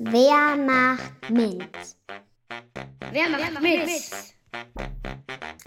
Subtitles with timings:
[0.00, 1.66] Wer macht mit?
[3.10, 3.80] Wer macht mit?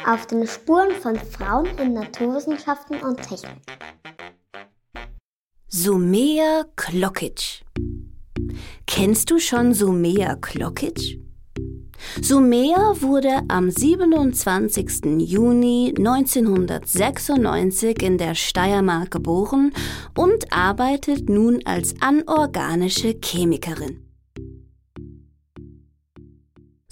[0.06, 3.60] Auf den Spuren von Frauen in Naturwissenschaften und Technik.
[5.68, 7.66] Sumea Klokic.
[8.88, 11.20] Kennst du schon Sumea Klokic?
[12.22, 15.28] Sumea wurde am 27.
[15.28, 19.74] Juni 1996 in der Steiermark geboren
[20.16, 24.11] und arbeitet nun als anorganische Chemikerin.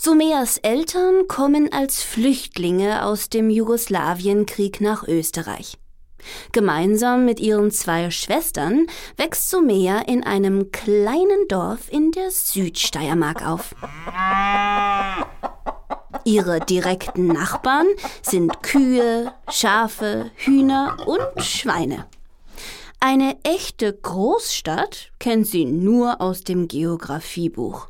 [0.01, 5.77] Sumeas Eltern kommen als Flüchtlinge aus dem Jugoslawienkrieg nach Österreich.
[6.53, 13.75] Gemeinsam mit ihren zwei Schwestern wächst Sumea in einem kleinen Dorf in der Südsteiermark auf.
[16.23, 17.87] Ihre direkten Nachbarn
[18.21, 22.05] sind Kühe, Schafe, Hühner und Schweine.
[23.01, 27.89] Eine echte Großstadt kennt sie nur aus dem Geographiebuch.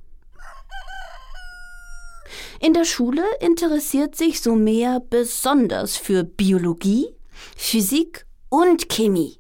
[2.62, 7.08] In der Schule interessiert sich Sumea besonders für Biologie,
[7.56, 9.40] Physik und Chemie.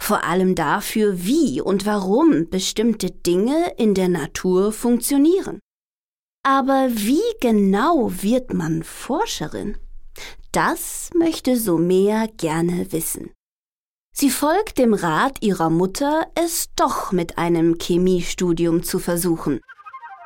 [0.00, 5.60] Vor allem dafür, wie und warum bestimmte Dinge in der Natur funktionieren.
[6.42, 9.76] Aber wie genau wird man Forscherin?
[10.52, 13.32] Das möchte Sumea gerne wissen.
[14.14, 19.60] Sie folgt dem Rat ihrer Mutter, es doch mit einem Chemiestudium zu versuchen.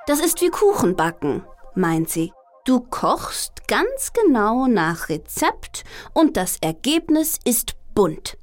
[0.07, 1.43] Das ist wie Kuchenbacken
[1.75, 2.33] meint sie.
[2.65, 8.37] Du kochst ganz genau nach Rezept und das Ergebnis ist bunt.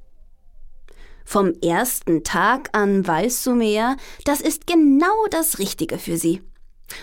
[1.23, 6.41] Vom ersten Tag an weiß Sumea, das ist genau das Richtige für sie.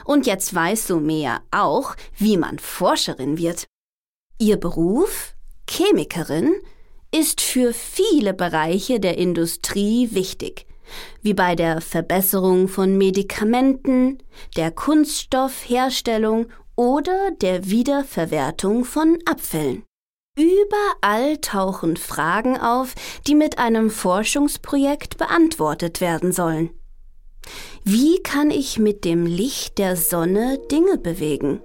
[0.04, 3.66] Und jetzt weiß Sumea auch, wie man Forscherin wird.
[4.38, 5.34] Ihr Beruf,
[5.68, 6.54] Chemikerin,
[7.14, 10.66] ist für viele Bereiche der Industrie wichtig
[11.22, 14.18] wie bei der Verbesserung von Medikamenten,
[14.56, 16.46] der Kunststoffherstellung
[16.76, 19.84] oder der Wiederverwertung von Abfällen.
[20.36, 22.94] Überall tauchen Fragen auf,
[23.26, 26.70] die mit einem Forschungsprojekt beantwortet werden sollen.
[27.84, 31.60] Wie kann ich mit dem Licht der Sonne Dinge bewegen?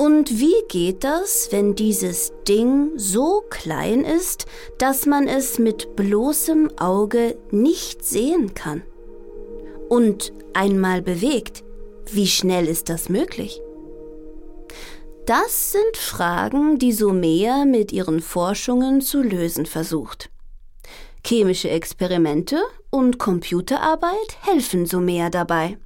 [0.00, 4.46] Und wie geht das, wenn dieses Ding so klein ist,
[4.78, 8.80] dass man es mit bloßem Auge nicht sehen kann?
[9.90, 11.64] Und einmal bewegt,
[12.10, 13.60] wie schnell ist das möglich?
[15.26, 20.30] Das sind Fragen, die Sumea mit ihren Forschungen zu lösen versucht.
[21.26, 25.76] Chemische Experimente und Computerarbeit helfen Sumea dabei.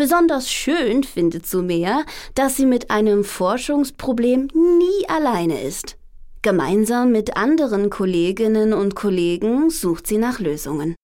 [0.00, 5.98] Besonders schön findet Sumea, dass sie mit einem Forschungsproblem nie alleine ist.
[6.40, 10.94] Gemeinsam mit anderen Kolleginnen und Kollegen sucht sie nach Lösungen.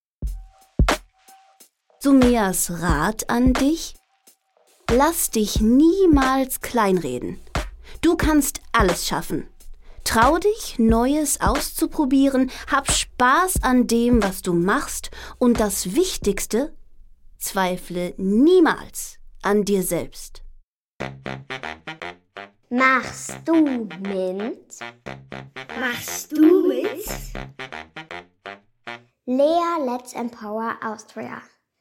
[2.01, 3.97] Sumeas Rat an dich?
[4.91, 7.39] Lass dich niemals kleinreden.
[8.01, 9.47] Du kannst alles schaffen.
[10.05, 16.73] Trau dich, Neues auszuprobieren, hab Spaß an dem, was du machst und das Wichtigste,
[17.49, 20.43] Zweifle niemals an dir selbst.
[22.71, 24.81] Machst du mit?
[25.79, 27.07] Machst du mit?
[29.27, 31.41] Lea Let's Empower Austria.